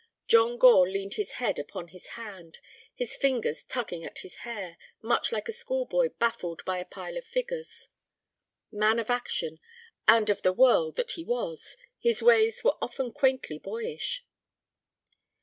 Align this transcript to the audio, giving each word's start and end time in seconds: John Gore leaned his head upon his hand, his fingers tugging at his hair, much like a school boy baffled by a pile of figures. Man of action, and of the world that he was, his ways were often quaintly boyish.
John 0.27 0.57
Gore 0.57 0.89
leaned 0.89 1.13
his 1.13 1.33
head 1.33 1.59
upon 1.59 1.89
his 1.89 2.07
hand, 2.17 2.57
his 2.95 3.15
fingers 3.15 3.63
tugging 3.63 4.03
at 4.03 4.17
his 4.17 4.37
hair, 4.37 4.75
much 5.03 5.31
like 5.31 5.47
a 5.47 5.51
school 5.51 5.85
boy 5.85 6.09
baffled 6.09 6.65
by 6.65 6.79
a 6.79 6.85
pile 6.85 7.17
of 7.17 7.23
figures. 7.23 7.87
Man 8.71 8.97
of 8.97 9.11
action, 9.11 9.59
and 10.07 10.31
of 10.31 10.41
the 10.41 10.53
world 10.53 10.95
that 10.95 11.11
he 11.11 11.23
was, 11.23 11.77
his 11.99 12.19
ways 12.23 12.63
were 12.63 12.77
often 12.81 13.11
quaintly 13.11 13.59
boyish. 13.59 14.25